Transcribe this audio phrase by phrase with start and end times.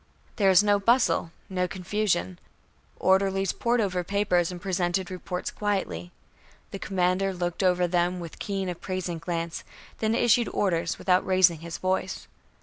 [0.37, 2.39] There was no bustle, no confusion.
[2.99, 6.11] Orderlies pored over papers and presented reports quietly.
[6.71, 9.63] The commander looked them over with keen appraising glance,
[9.99, 12.27] then issued orders without raising his voice.